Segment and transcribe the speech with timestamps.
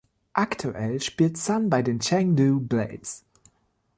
[0.33, 3.23] Aktuell spielt Sun bei den Chengdu Blades.